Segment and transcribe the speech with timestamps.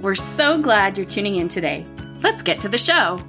[0.00, 1.84] We're so glad you're tuning in today.
[2.22, 3.22] Let's get to the show.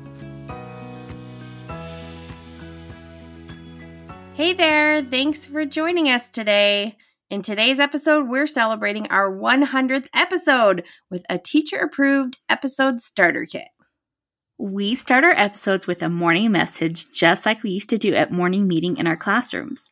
[4.36, 6.96] Hey there, thanks for joining us today.
[7.30, 13.68] In today's episode, we're celebrating our 100th episode with a teacher approved episode starter kit.
[14.58, 18.32] We start our episodes with a morning message, just like we used to do at
[18.32, 19.92] morning meeting in our classrooms.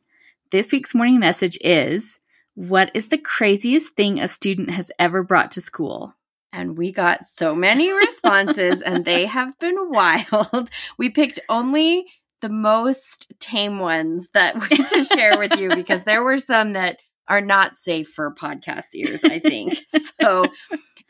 [0.51, 2.19] This week's morning message is
[2.55, 6.15] What is the craziest thing a student has ever brought to school?
[6.51, 10.69] And we got so many responses, and they have been wild.
[10.97, 12.07] We picked only
[12.41, 16.97] the most tame ones that we to share with you because there were some that
[17.27, 19.77] are not safe for podcast ears, I think.
[20.21, 20.45] so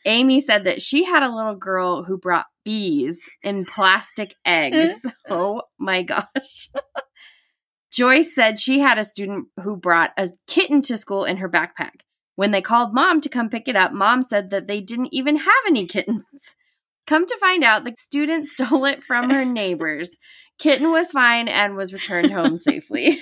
[0.05, 5.05] Amy said that she had a little girl who brought bees in plastic eggs.
[5.29, 6.69] oh my gosh.
[7.91, 12.01] Joyce said she had a student who brought a kitten to school in her backpack.
[12.39, 15.35] When they called mom to come pick it up, mom said that they didn't even
[15.35, 16.55] have any kittens.
[17.05, 20.11] Come to find out, the student stole it from her neighbors.
[20.57, 23.19] Kitten was fine and was returned home safely.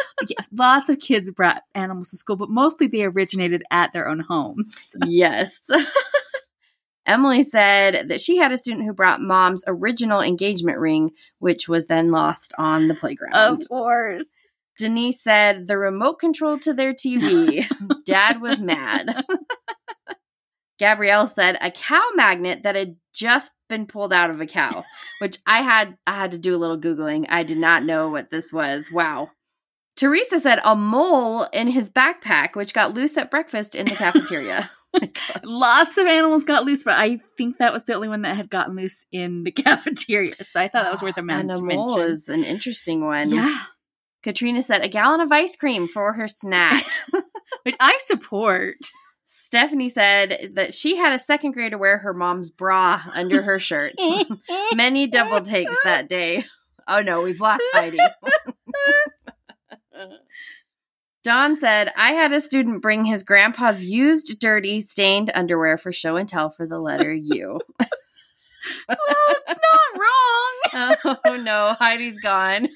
[0.52, 4.96] lots of kids brought animals to school, but mostly they originated at their own homes.
[5.06, 5.62] yes.
[7.06, 11.86] Emily said that she had a student who brought mom's original engagement ring, which was
[11.86, 13.32] then lost on the playground.
[13.36, 14.24] Of course.
[14.78, 17.66] Denise said the remote control to their TV.
[18.04, 19.24] Dad was mad.
[20.78, 24.84] Gabrielle said a cow magnet that had just been pulled out of a cow,
[25.20, 27.26] which I had I had to do a little googling.
[27.28, 28.90] I did not know what this was.
[28.92, 29.30] Wow.
[29.96, 34.70] Teresa said a mole in his backpack, which got loose at breakfast in the cafeteria.
[34.94, 35.00] oh
[35.44, 38.50] Lots of animals got loose, but I think that was the only one that had
[38.50, 40.44] gotten loose in the cafeteria.
[40.44, 41.50] So I thought that was worth a mention.
[41.50, 43.30] And a mole is an interesting one.
[43.30, 43.58] Yeah.
[44.26, 46.84] Katrina said a gallon of ice cream for her snack.
[47.62, 48.74] Which I support.
[49.24, 53.92] Stephanie said that she had a second grader wear her mom's bra under her shirt.
[54.74, 56.44] Many double takes that day.
[56.88, 57.98] Oh no, we've lost Heidi.
[61.22, 66.16] Don said, I had a student bring his grandpa's used, dirty, stained underwear for show
[66.16, 67.60] and tell for the letter U.
[68.88, 71.18] oh, it's not wrong.
[71.24, 72.68] oh no, Heidi's gone.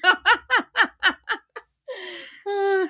[2.47, 2.87] Uh,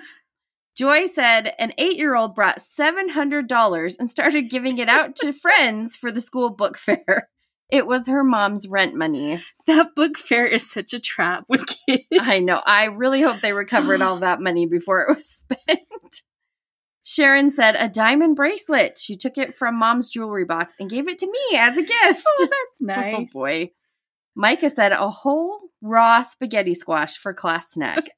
[0.75, 5.95] Joy said an eight year old brought $700 and started giving it out to friends
[5.95, 7.29] for the school book fair.
[7.69, 9.39] It was her mom's rent money.
[9.65, 12.03] That book fair is such a trap with kids.
[12.19, 12.61] I know.
[12.65, 15.29] I really hope they recovered all that money before it was
[15.59, 15.79] spent.
[17.03, 18.97] Sharon said a diamond bracelet.
[18.97, 22.23] She took it from mom's jewelry box and gave it to me as a gift.
[22.27, 22.51] Oh, that's
[22.81, 23.15] oh, nice.
[23.17, 23.71] Oh boy.
[24.35, 28.09] Micah said a whole raw spaghetti squash for class snack.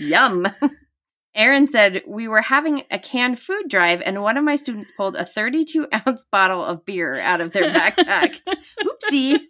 [0.00, 0.46] Yum.
[1.34, 5.14] Aaron said, We were having a canned food drive, and one of my students pulled
[5.16, 8.40] a 32 ounce bottle of beer out of their backpack.
[8.82, 9.40] Oopsie.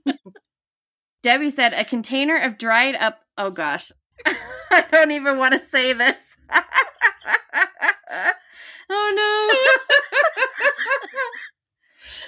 [1.23, 3.21] Debbie said, A container of dried up.
[3.39, 3.91] Oh gosh.
[4.27, 6.23] I don't even want to say this.
[8.91, 9.55] oh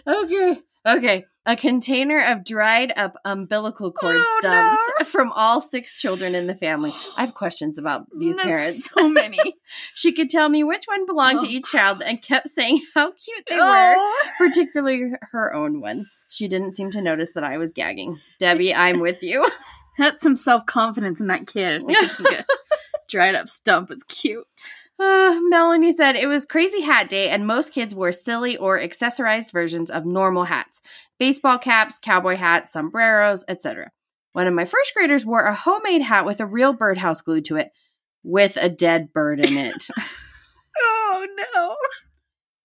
[0.06, 0.22] no.
[0.22, 0.58] okay.
[0.86, 1.24] Okay.
[1.44, 5.04] A container of dried up umbilical cord Oh, stubs no.
[5.06, 6.94] from all six children in the family.
[7.16, 8.88] I have questions about these parents.
[8.96, 9.38] So many.
[9.94, 13.10] She could tell me which one belonged Oh, to each child and kept saying how
[13.12, 14.22] cute they were, Oh.
[14.38, 16.06] particularly her own one.
[16.28, 18.18] She didn't seem to notice that I was gagging.
[18.38, 19.46] Debbie, I'm with you.
[19.98, 21.82] That's some self confidence in that kid.
[21.88, 22.44] I think a
[23.10, 24.46] dried up stump is cute.
[25.02, 29.50] Uh, Melanie said it was crazy hat day, and most kids wore silly or accessorized
[29.50, 30.80] versions of normal hats
[31.18, 33.90] baseball caps, cowboy hats, sombreros, etc.
[34.32, 37.56] One of my first graders wore a homemade hat with a real birdhouse glued to
[37.56, 37.70] it
[38.22, 39.86] with a dead bird in it.
[40.84, 41.76] Oh no.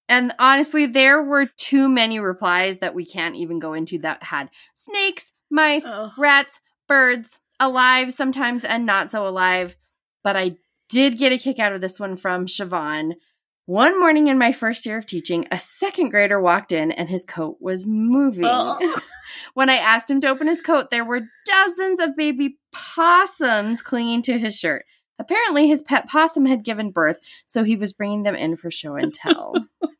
[0.07, 4.49] and honestly, there were too many replies that we can't even go into that had
[4.73, 6.11] snakes, mice, Oh.
[6.17, 9.75] rats, birds, alive sometimes and not so alive.
[10.23, 10.55] But I
[10.89, 13.13] did get a kick out of this one from Siobhan.
[13.65, 17.25] One morning in my first year of teaching, a second grader walked in and his
[17.25, 18.45] coat was moving.
[18.45, 19.01] Oh.
[19.55, 24.21] When I asked him to open his coat, there were dozens of baby possums clinging
[24.21, 24.85] to his shirt.
[25.19, 28.95] Apparently, his pet possum had given birth, so he was bringing them in for show
[28.95, 29.53] and tell.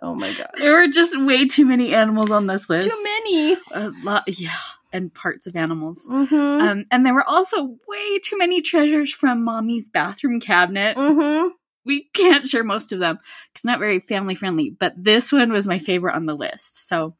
[0.00, 0.46] Oh my gosh.
[0.58, 2.88] There were just way too many animals on this list.
[2.88, 3.56] Too many.
[3.72, 4.50] A lot, yeah,
[4.92, 6.06] and parts of animals.
[6.08, 6.34] Mm-hmm.
[6.34, 10.96] Um, and there were also way too many treasures from mommy's bathroom cabinet.
[10.96, 11.48] mm-hmm.
[11.84, 15.52] We can't share most of them because it's not very family friendly, but this one
[15.52, 16.86] was my favorite on the list.
[16.86, 17.16] So,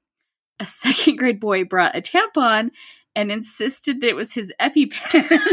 [0.60, 2.70] a second grade boy brought a tampon
[3.16, 5.38] and insisted that it was his EpiPen.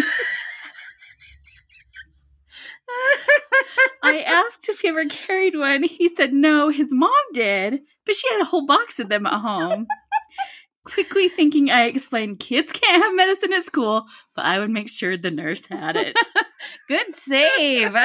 [4.04, 5.84] I asked if he ever carried one.
[5.84, 9.40] He said no, his mom did, but she had a whole box of them at
[9.40, 9.88] home.
[10.86, 14.06] Quickly thinking, I explained kids can't have medicine at school,
[14.36, 16.16] but I would make sure the nurse had it.
[16.88, 17.98] Good save.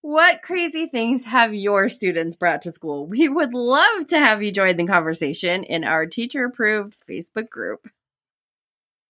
[0.00, 3.06] what crazy things have your students brought to school?
[3.06, 7.88] We would love to have you join the conversation in our teacher approved Facebook group.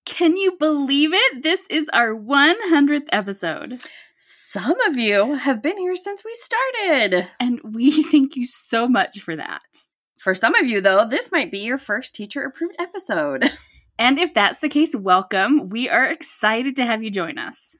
[0.05, 1.43] Can you believe it?
[1.43, 3.81] This is our 100th episode.
[4.19, 7.27] Some of you have been here since we started.
[7.41, 9.63] And we thank you so much for that.
[10.19, 13.51] For some of you, though, this might be your first teacher approved episode.
[13.99, 15.71] And if that's the case, welcome.
[15.71, 17.77] We are excited to have you join us.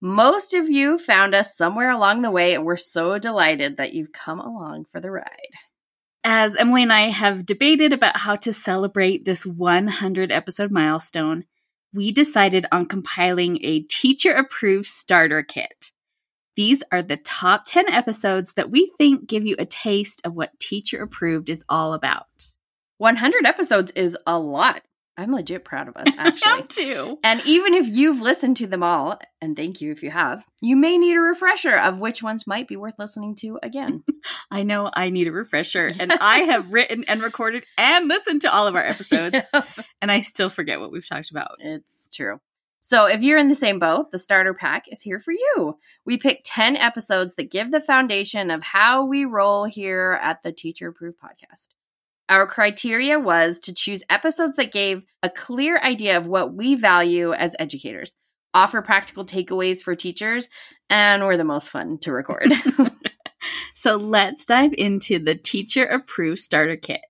[0.00, 4.12] Most of you found us somewhere along the way, and we're so delighted that you've
[4.12, 5.24] come along for the ride.
[6.22, 11.44] As Emily and I have debated about how to celebrate this 100 episode milestone,
[11.92, 15.90] we decided on compiling a teacher approved starter kit.
[16.58, 20.58] These are the top 10 episodes that we think give you a taste of what
[20.58, 22.26] teacher approved is all about.
[22.96, 24.82] 100 episodes is a lot.
[25.16, 26.64] I'm legit proud of us, actually.
[26.64, 27.18] Too.
[27.22, 30.74] And even if you've listened to them all, and thank you if you have, you
[30.74, 34.02] may need a refresher of which ones might be worth listening to again.
[34.50, 38.52] I know I need a refresher, and I have written and recorded and listened to
[38.52, 39.38] all of our episodes,
[40.02, 41.52] and I still forget what we've talked about.
[41.60, 42.40] It's true.
[42.88, 45.76] So, if you're in the same boat, the starter pack is here for you.
[46.06, 50.52] We picked 10 episodes that give the foundation of how we roll here at the
[50.52, 51.66] Teacher Approved Podcast.
[52.30, 57.34] Our criteria was to choose episodes that gave a clear idea of what we value
[57.34, 58.14] as educators,
[58.54, 60.48] offer practical takeaways for teachers,
[60.88, 62.50] and were the most fun to record.
[63.74, 67.02] so, let's dive into the teacher approved starter kit.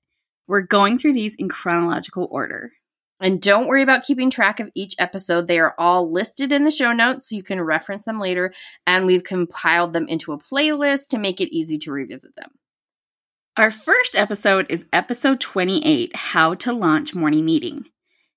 [0.49, 2.73] We're going through these in chronological order.
[3.21, 5.49] And don't worry about keeping track of each episode.
[5.49, 8.53] They are all listed in the show notes so you can reference them later.
[8.87, 12.51] And we've compiled them into a playlist to make it easy to revisit them.
[13.57, 17.87] Our first episode is episode 28 How to Launch Morning Meeting.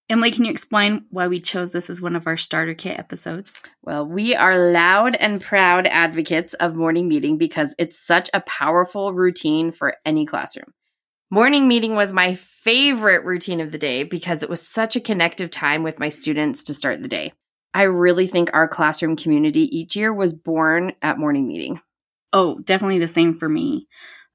[0.10, 3.64] Emily, can you explain why we chose this as one of our starter kit episodes?
[3.82, 9.14] Well, we are loud and proud advocates of morning meeting because it's such a powerful
[9.14, 10.74] routine for any classroom.
[11.34, 15.50] Morning meeting was my favorite routine of the day because it was such a connective
[15.50, 17.32] time with my students to start the day.
[17.74, 21.80] I really think our classroom community each year was born at morning meeting.
[22.34, 23.88] Oh, definitely the same for me.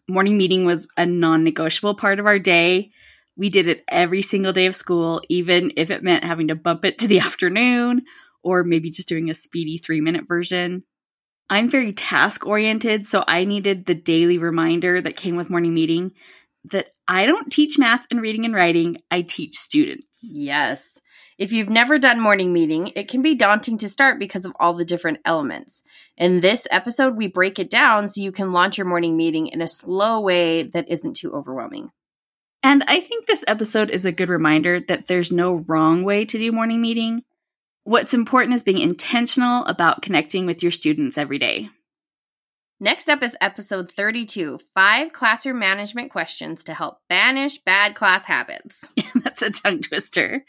[0.09, 2.93] Morning meeting was a non negotiable part of our day.
[3.37, 6.87] We did it every single day of school, even if it meant having to bump
[6.87, 8.05] it to the afternoon
[8.43, 10.83] or maybe just doing a speedy three minute version.
[11.51, 16.13] I'm very task oriented, so I needed the daily reminder that came with morning meeting
[16.71, 20.07] that I don't teach math and reading and writing, I teach students.
[20.23, 20.99] Yes.
[21.39, 24.75] If you've never done morning meeting, it can be daunting to start because of all
[24.75, 25.83] the different elements.
[26.17, 29.61] In this episode, we break it down so you can launch your morning meeting in
[29.61, 31.91] a slow way that isn't too overwhelming.
[32.63, 36.39] And I think this episode is a good reminder that there's no wrong way to
[36.39, 37.23] do morning meeting.
[37.85, 41.69] What's important is being intentional about connecting with your students every day.
[42.79, 48.85] Next up is episode 32 Five Classroom Management Questions to Help Banish Bad Class Habits.
[49.15, 50.45] That's a tongue twister.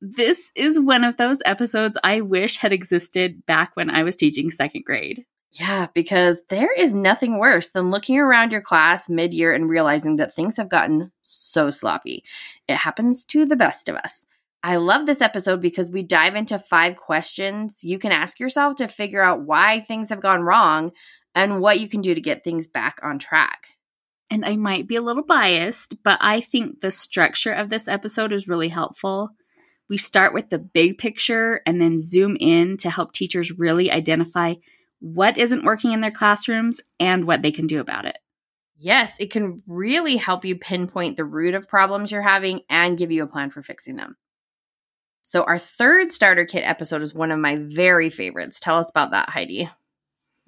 [0.00, 4.48] This is one of those episodes I wish had existed back when I was teaching
[4.48, 5.26] second grade.
[5.52, 10.16] Yeah, because there is nothing worse than looking around your class mid year and realizing
[10.16, 12.24] that things have gotten so sloppy.
[12.66, 14.26] It happens to the best of us.
[14.62, 18.88] I love this episode because we dive into five questions you can ask yourself to
[18.88, 20.90] figure out why things have gone wrong
[21.34, 23.68] and what you can do to get things back on track.
[24.30, 28.32] And I might be a little biased, but I think the structure of this episode
[28.32, 29.30] is really helpful.
[29.88, 34.54] We start with the big picture and then zoom in to help teachers really identify
[35.00, 38.18] what isn't working in their classrooms and what they can do about it.
[38.76, 43.10] Yes, it can really help you pinpoint the root of problems you're having and give
[43.10, 44.16] you a plan for fixing them.
[45.22, 48.60] So, our third starter kit episode is one of my very favorites.
[48.60, 49.68] Tell us about that, Heidi.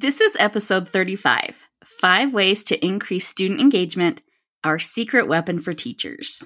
[0.01, 4.23] This is episode 35 Five Ways to Increase Student Engagement
[4.65, 6.43] Our Secret Weapon for Teachers.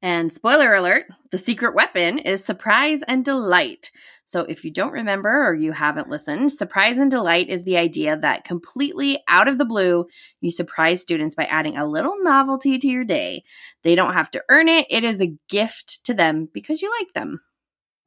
[0.00, 3.90] And spoiler alert, the secret weapon is surprise and delight.
[4.24, 8.16] So if you don't remember or you haven't listened, surprise and delight is the idea
[8.16, 10.06] that completely out of the blue,
[10.40, 13.44] you surprise students by adding a little novelty to your day.
[13.82, 17.12] They don't have to earn it, it is a gift to them because you like
[17.12, 17.42] them.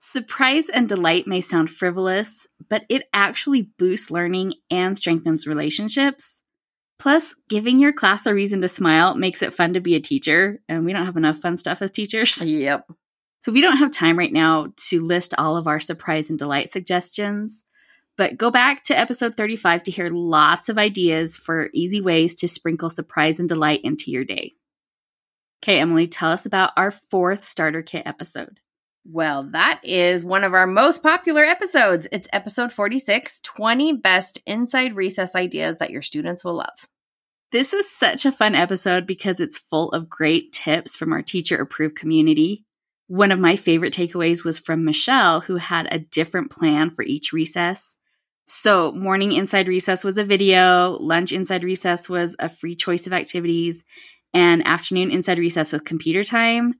[0.01, 6.41] Surprise and delight may sound frivolous, but it actually boosts learning and strengthens relationships.
[6.99, 10.61] Plus, giving your class a reason to smile makes it fun to be a teacher,
[10.69, 12.41] and we don't have enough fun stuff as teachers.
[12.45, 12.89] Yep.
[13.41, 16.71] So, we don't have time right now to list all of our surprise and delight
[16.71, 17.63] suggestions,
[18.17, 22.49] but go back to episode 35 to hear lots of ideas for easy ways to
[22.49, 24.55] sprinkle surprise and delight into your day.
[25.63, 28.59] Okay, Emily, tell us about our fourth starter kit episode.
[29.05, 32.07] Well, that is one of our most popular episodes.
[32.11, 36.87] It's episode 46 20 best inside recess ideas that your students will love.
[37.51, 41.57] This is such a fun episode because it's full of great tips from our teacher
[41.57, 42.63] approved community.
[43.07, 47.33] One of my favorite takeaways was from Michelle, who had a different plan for each
[47.33, 47.97] recess.
[48.45, 53.13] So, morning inside recess was a video, lunch inside recess was a free choice of
[53.13, 53.83] activities,
[54.31, 56.75] and afternoon inside recess was computer time.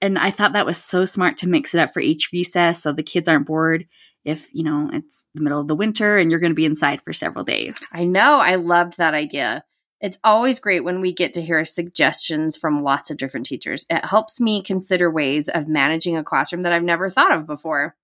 [0.00, 2.92] And I thought that was so smart to mix it up for each recess so
[2.92, 3.86] the kids aren't bored
[4.24, 7.00] if, you know, it's the middle of the winter and you're going to be inside
[7.02, 7.84] for several days.
[7.92, 8.36] I know.
[8.36, 9.64] I loved that idea.
[10.00, 13.84] It's always great when we get to hear suggestions from lots of different teachers.
[13.90, 17.96] It helps me consider ways of managing a classroom that I've never thought of before.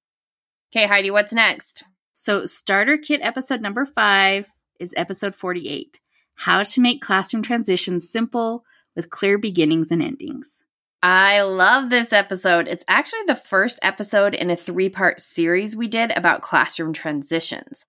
[0.75, 1.85] Okay, Heidi, what's next?
[2.15, 4.49] So, starter kit episode number five
[4.81, 6.01] is episode 48
[6.35, 8.65] How to Make Classroom Transitions Simple
[8.97, 10.64] with Clear Beginnings and Endings.
[11.05, 12.67] I love this episode.
[12.67, 17.85] It's actually the first episode in a three part series we did about classroom transitions.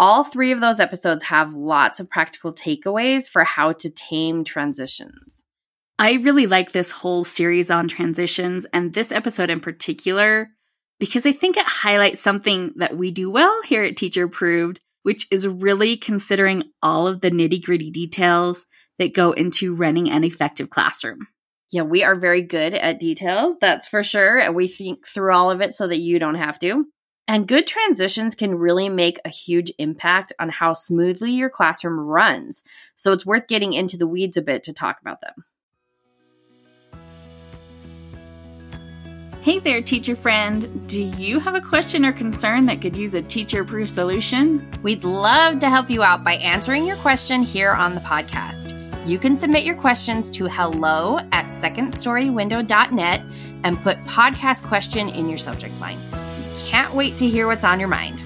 [0.00, 5.44] All three of those episodes have lots of practical takeaways for how to tame transitions.
[6.00, 10.48] I really like this whole series on transitions and this episode in particular
[10.98, 15.28] because I think it highlights something that we do well here at Teacher Approved, which
[15.30, 18.66] is really considering all of the nitty gritty details
[18.98, 21.28] that go into running an effective classroom.
[21.70, 24.38] Yeah, we are very good at details, that's for sure.
[24.38, 26.86] And we think through all of it so that you don't have to.
[27.28, 32.62] And good transitions can really make a huge impact on how smoothly your classroom runs.
[32.94, 35.44] So it's worth getting into the weeds a bit to talk about them.
[39.42, 40.88] Hey there, teacher friend.
[40.88, 44.68] Do you have a question or concern that could use a teacher proof solution?
[44.82, 48.85] We'd love to help you out by answering your question here on the podcast.
[49.06, 53.22] You can submit your questions to hello at secondstorywindow.net
[53.64, 55.98] and put podcast question in your subject line
[56.66, 58.22] can't wait to hear what's on your mind.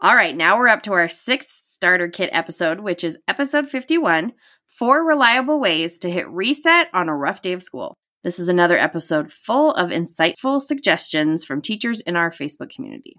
[0.00, 4.32] All right, now we're up to our sixth starter kit episode, which is episode 51
[4.78, 7.96] Four Reliable Ways to Hit Reset on a Rough Day of School.
[8.22, 13.16] This is another episode full of insightful suggestions from teachers in our Facebook community.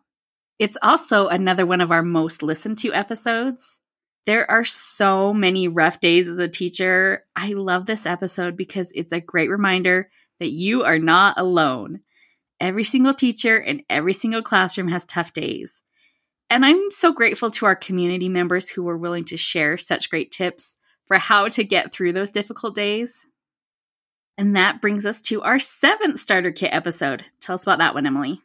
[0.57, 3.79] It's also another one of our most listened to episodes.
[4.25, 7.25] There are so many rough days as a teacher.
[7.35, 10.09] I love this episode because it's a great reminder
[10.39, 11.99] that you are not alone.
[12.59, 15.83] Every single teacher in every single classroom has tough days.
[16.49, 20.31] And I'm so grateful to our community members who were willing to share such great
[20.31, 23.27] tips for how to get through those difficult days.
[24.37, 27.25] And that brings us to our seventh starter kit episode.
[27.41, 28.41] Tell us about that one, Emily.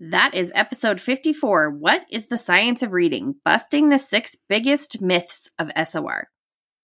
[0.00, 3.34] That is episode 54 What is the Science of Reading?
[3.44, 6.28] Busting the Six Biggest Myths of SOR.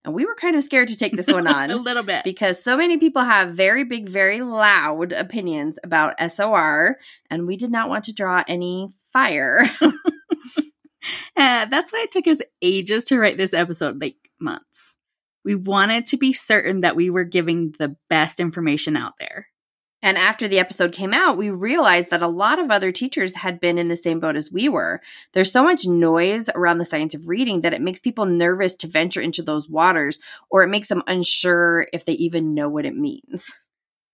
[0.05, 1.71] And we were kind of scared to take this one on.
[1.71, 2.25] a little bit.
[2.25, 6.99] Because so many people have very big, very loud opinions about SOR,
[7.31, 9.61] and we did not want to draw any fire.
[9.81, 9.97] uh,
[11.37, 14.97] that's why it took us ages to write this episode, like months.
[15.45, 19.47] We wanted to be certain that we were giving the best information out there.
[20.05, 23.59] And after the episode came out, we realized that a lot of other teachers had
[23.59, 25.01] been in the same boat as we were.
[25.33, 28.87] There's so much noise around the science of reading that it makes people nervous to
[28.87, 30.19] venture into those waters,
[30.51, 33.51] or it makes them unsure if they even know what it means.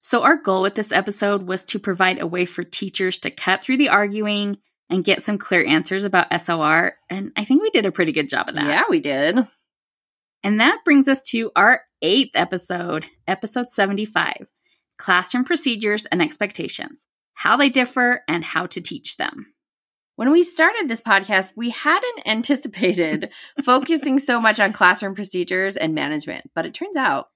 [0.00, 3.64] So, our goal with this episode was to provide a way for teachers to cut
[3.64, 4.59] through the arguing
[4.90, 6.94] and get some clear answers about SOR.
[7.11, 8.66] And I think we did a pretty good job of that.
[8.66, 9.38] Yeah, we did.
[10.44, 14.47] And that brings us to our eighth episode, episode 75
[15.00, 19.47] classroom procedures and expectations, how they differ, and how to teach them.
[20.16, 23.30] When we started this podcast, we hadn't anticipated
[23.64, 27.28] focusing so much on classroom procedures and management, but it turns out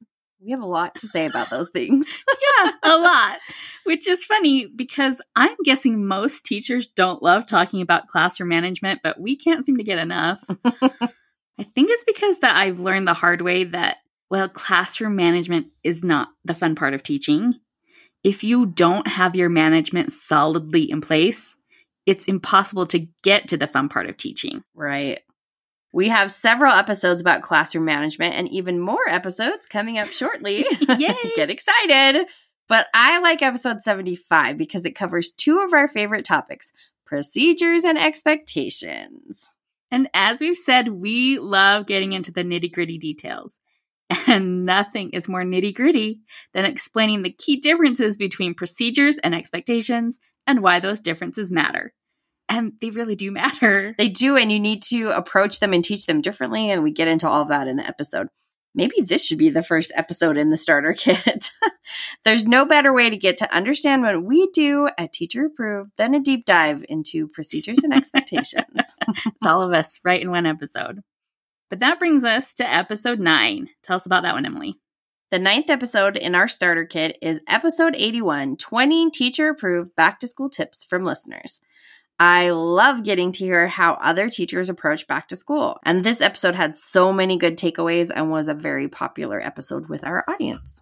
[0.44, 2.06] we have a lot to say about those things.
[2.62, 3.38] yeah, a lot.
[3.85, 9.18] Which is funny because I'm guessing most teachers don't love talking about classroom management, but
[9.18, 10.44] we can't seem to get enough.
[10.64, 13.99] I think it's because that I've learned the hard way that
[14.34, 17.54] Well, classroom management is not the fun part of teaching.
[18.24, 21.54] If you don't have your management solidly in place,
[22.04, 24.64] it's impossible to get to the fun part of teaching.
[24.74, 25.20] Right.
[25.92, 30.66] We have several episodes about classroom management and even more episodes coming up shortly.
[30.98, 31.14] Yay!
[31.36, 32.26] Get excited.
[32.68, 36.72] But I like episode 75 because it covers two of our favorite topics
[37.06, 39.48] procedures and expectations.
[39.92, 43.60] And as we've said, we love getting into the nitty gritty details.
[44.26, 46.20] And nothing is more nitty gritty
[46.54, 51.92] than explaining the key differences between procedures and expectations and why those differences matter.
[52.49, 53.94] And they really do matter.
[53.99, 56.70] They do, and you need to approach them and teach them differently.
[56.70, 58.28] And we get into all of that in the episode.
[58.75, 61.50] Maybe this should be the first episode in the starter kit.
[62.25, 66.14] There's no better way to get to understand what we do at Teacher Approved than
[66.14, 68.64] a deep dive into procedures and expectations.
[69.08, 71.02] it's all of us right in one episode.
[71.75, 73.69] But that brings us to episode nine.
[73.83, 74.78] Tell us about that one, Emily.
[75.33, 80.28] The ninth episode in our starter kit is episode 81 20 teacher approved back to
[80.28, 81.61] school tips from listeners.
[82.16, 85.81] I love getting to hear how other teachers approach back to school.
[85.85, 90.04] And this episode had so many good takeaways and was a very popular episode with
[90.04, 90.81] our audience.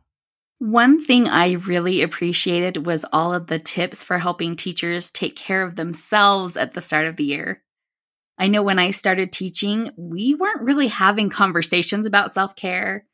[0.58, 5.62] One thing I really appreciated was all of the tips for helping teachers take care
[5.62, 7.62] of themselves at the start of the year.
[8.38, 13.06] I know when I started teaching, we weren't really having conversations about self care.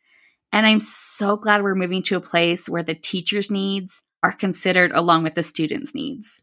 [0.52, 4.92] And I'm so glad we're moving to a place where the teacher's needs are considered
[4.92, 6.40] along with the student's needs.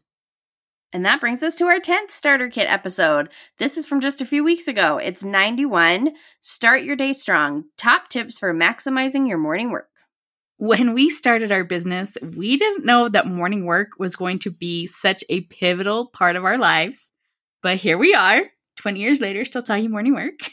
[0.92, 3.28] And that brings us to our 10th starter kit episode.
[3.58, 4.98] This is from just a few weeks ago.
[4.98, 9.88] It's 91 Start Your Day Strong Top Tips for Maximizing Your Morning Work.
[10.58, 14.86] When we started our business, we didn't know that morning work was going to be
[14.86, 17.12] such a pivotal part of our lives.
[17.62, 18.44] But here we are,
[18.76, 20.52] 20 years later, still talking morning work.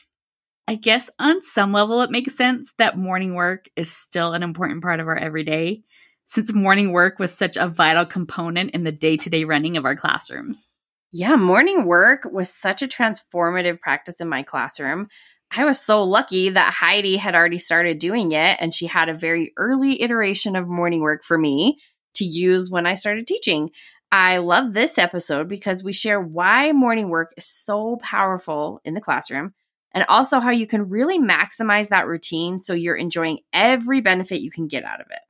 [0.68, 4.82] I guess on some level, it makes sense that morning work is still an important
[4.82, 5.84] part of our everyday
[6.26, 9.86] since morning work was such a vital component in the day to day running of
[9.86, 10.72] our classrooms.
[11.12, 15.10] Yeah, morning work was such a transformative practice in my classroom.
[15.56, 19.14] I was so lucky that Heidi had already started doing it, and she had a
[19.14, 21.78] very early iteration of morning work for me
[22.16, 23.70] to use when I started teaching.
[24.14, 29.02] I love this episode because we share why morning work is so powerful in the
[29.02, 29.56] classroom
[29.92, 34.52] and also how you can really maximize that routine so you're enjoying every benefit you
[34.52, 35.22] can get out of it.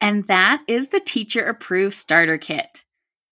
[0.00, 2.84] And that is the teacher approved starter kit.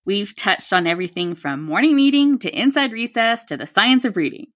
[0.05, 4.49] We've touched on everything from morning meeting to inside recess to the science of reading.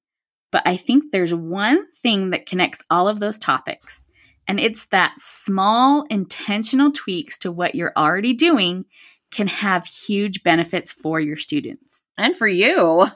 [0.51, 4.05] But I think there's one thing that connects all of those topics,
[4.49, 8.85] and it's that small intentional tweaks to what you're already doing
[9.33, 12.09] can have huge benefits for your students.
[12.17, 13.07] And for you.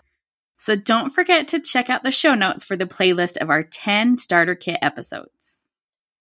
[0.56, 4.18] So don't forget to check out the show notes for the playlist of our 10
[4.18, 5.68] starter kit episodes.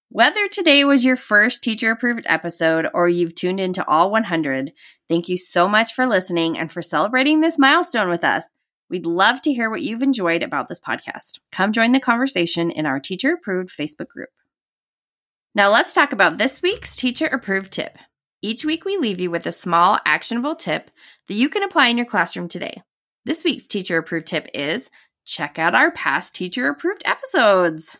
[0.10, 4.72] Whether today was your first teacher approved episode or you've tuned into all 100,
[5.10, 8.46] thank you so much for listening and for celebrating this milestone with us.
[8.90, 11.40] We'd love to hear what you've enjoyed about this podcast.
[11.52, 14.30] Come join the conversation in our teacher approved Facebook group.
[15.56, 17.98] Now let's talk about this week's teacher approved tip.
[18.42, 20.92] Each week we leave you with a small actionable tip
[21.28, 22.82] that you can apply in your classroom today.
[23.26, 24.90] This week's teacher approved tip is
[25.26, 27.98] check out our past teacher approved episodes.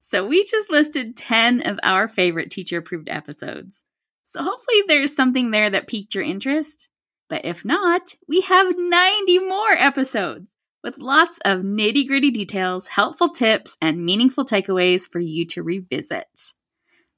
[0.00, 3.84] So we just listed 10 of our favorite teacher approved episodes.
[4.24, 6.88] So hopefully there's something there that piqued your interest.
[7.28, 13.30] But if not, we have 90 more episodes with lots of nitty gritty details, helpful
[13.30, 16.52] tips, and meaningful takeaways for you to revisit.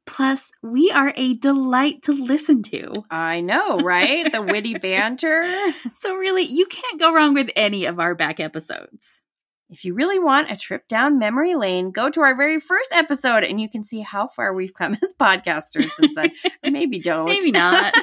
[0.09, 2.93] Plus, we are a delight to listen to.
[3.11, 4.31] I know, right?
[4.31, 5.47] the witty banter.
[5.93, 9.23] So, really, you can't go wrong with any of our back episodes.
[9.71, 13.45] If you really want a trip down memory lane, go to our very first episode
[13.45, 16.33] and you can see how far we've come as podcasters since then.
[16.73, 17.27] maybe don't.
[17.27, 17.95] Maybe not.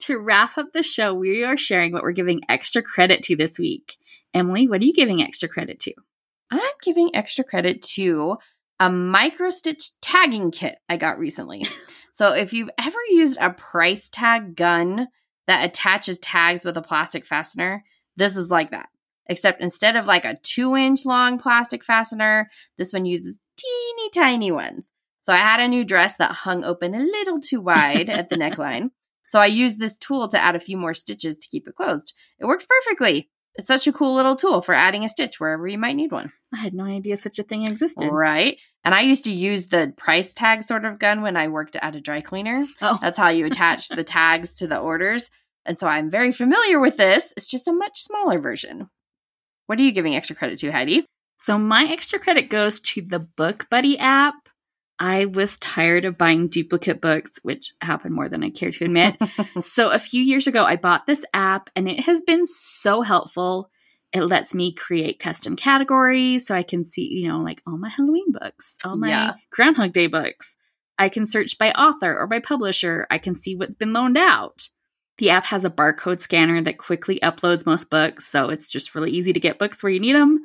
[0.00, 3.56] to wrap up the show, we are sharing what we're giving extra credit to this
[3.58, 3.98] week.
[4.34, 5.94] Emily, what are you giving extra credit to?
[6.50, 8.38] I'm giving extra credit to
[8.80, 11.66] a MicroStitch tagging kit I got recently.
[12.12, 15.06] so if you've ever used a price tag gun
[15.46, 17.84] that attaches tags with a plastic fastener,
[18.16, 18.88] this is like that
[19.30, 24.50] except instead of like a two inch long plastic fastener, this one uses teeny tiny
[24.50, 24.92] ones.
[25.22, 28.36] So I had a new dress that hung open a little too wide at the
[28.36, 28.90] neckline.
[29.24, 32.12] So I used this tool to add a few more stitches to keep it closed.
[32.40, 33.30] It works perfectly.
[33.56, 36.32] It's such a cool little tool for adding a stitch wherever you might need one.
[36.54, 38.08] I had no idea such a thing existed.
[38.10, 38.60] Right.
[38.84, 41.94] And I used to use the price tag sort of gun when I worked at
[41.94, 42.66] a dry cleaner.
[42.80, 42.98] Oh.
[43.00, 45.30] That's how you attach the tags to the orders.
[45.66, 47.34] And so I'm very familiar with this.
[47.36, 48.88] It's just a much smaller version.
[49.66, 51.06] What are you giving extra credit to, Heidi?
[51.36, 54.34] So, my extra credit goes to the Book Buddy app.
[55.00, 59.16] I was tired of buying duplicate books, which happened more than I care to admit.
[59.60, 63.70] so a few years ago, I bought this app and it has been so helpful.
[64.12, 67.88] It lets me create custom categories so I can see, you know, like all my
[67.88, 69.34] Halloween books, all my Yeah.
[69.50, 70.56] Groundhog Day books.
[70.98, 73.06] I can search by author or by publisher.
[73.10, 74.68] I can see what's been loaned out.
[75.16, 79.10] The app has a barcode scanner that quickly uploads most books, so it's just really
[79.10, 80.44] easy to get books where you need them.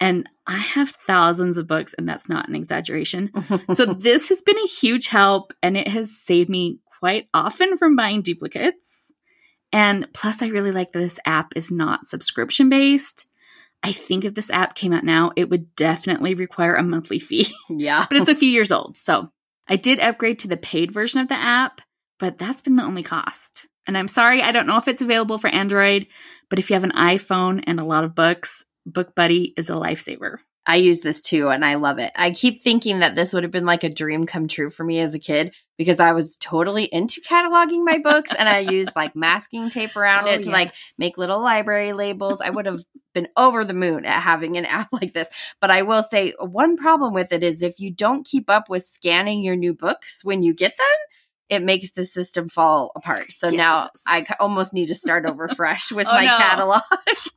[0.00, 3.32] And I have thousands of books, and that's not an exaggeration.
[3.74, 7.96] So this has been a huge help, and it has saved me quite often from
[7.96, 9.12] buying duplicates.
[9.72, 13.26] And plus, I really like that this app is not subscription based.
[13.82, 17.46] I think if this app came out now, it would definitely require a monthly fee,
[17.70, 18.06] yeah.
[18.08, 18.96] but it's a few years old.
[18.96, 19.30] So
[19.68, 21.80] I did upgrade to the paid version of the app,
[22.18, 23.68] but that's been the only cost.
[23.86, 26.06] And I'm sorry, I don't know if it's available for Android,
[26.50, 30.38] but if you have an iPhone and a lot of books, BookBuddy is a lifesaver.
[30.68, 32.12] I use this too and I love it.
[32.14, 35.00] I keep thinking that this would have been like a dream come true for me
[35.00, 39.16] as a kid because I was totally into cataloging my books and I used like
[39.16, 42.42] masking tape around Oh, it to like make little library labels.
[42.42, 42.82] I would have
[43.14, 45.28] been over the moon at having an app like this.
[45.58, 48.86] But I will say one problem with it is if you don't keep up with
[48.86, 50.86] scanning your new books when you get them,
[51.48, 53.30] it makes the system fall apart.
[53.32, 56.36] So Yes, now I almost need to start over fresh with Oh, my no.
[56.36, 56.82] catalog.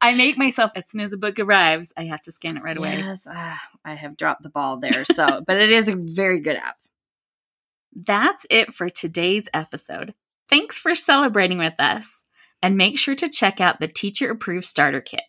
[0.01, 2.77] I make myself as soon as a book arrives, I have to scan it right
[2.77, 2.97] away.
[2.97, 5.05] Yes, ah, I have dropped the ball there.
[5.05, 6.75] So, but it is a very good app.
[7.93, 10.13] That's it for today's episode.
[10.49, 12.25] Thanks for celebrating with us.
[12.61, 15.21] And make sure to check out the teacher approved starter kit.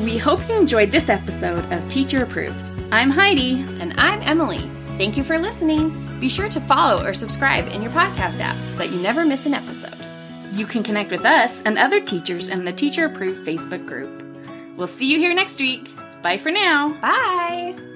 [0.00, 2.70] We hope you enjoyed this episode of Teacher Approved.
[2.92, 3.64] I'm Heidi.
[3.80, 4.70] And I'm Emily.
[4.98, 6.18] Thank you for listening.
[6.18, 9.46] Be sure to follow or subscribe in your podcast app so that you never miss
[9.46, 9.94] an episode.
[10.52, 14.24] You can connect with us and other teachers in the Teacher Approved Facebook group.
[14.76, 15.88] We'll see you here next week.
[16.20, 16.94] Bye for now.
[16.94, 17.87] Bye.